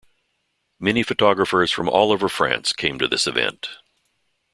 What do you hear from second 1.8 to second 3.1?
all over France came to